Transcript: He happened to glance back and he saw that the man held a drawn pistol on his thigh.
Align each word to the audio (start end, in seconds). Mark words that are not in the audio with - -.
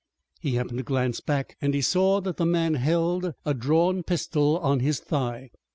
He 0.39 0.55
happened 0.55 0.79
to 0.79 0.83
glance 0.83 1.19
back 1.21 1.57
and 1.61 1.75
he 1.75 1.81
saw 1.83 2.21
that 2.21 2.37
the 2.37 2.45
man 2.47 2.73
held 2.73 3.35
a 3.45 3.53
drawn 3.53 4.01
pistol 4.01 4.57
on 4.57 4.79
his 4.79 4.99
thigh. 4.99 5.51